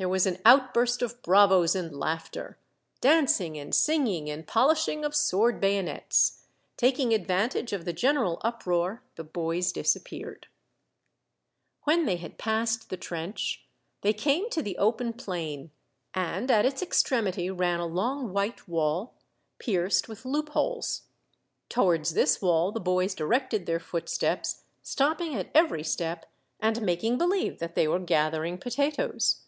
[0.00, 2.56] There was an outburst of bravos and laughter,
[3.00, 6.44] dancing and singing and polishing of sword bayonets;
[6.76, 10.46] taking advantage of the general uproar, the boys disappeared.
[11.82, 13.66] 28 Monday Tales, When they had passed the trench,
[14.02, 15.72] they came to the open plain,
[16.14, 19.14] and at its extremity ran a long white wall,
[19.58, 21.06] pierced with loop holes.
[21.68, 26.26] Towards this wall the boys directed their footsteps, stopping at every step
[26.60, 29.40] and making believe that they were gathering potatoes.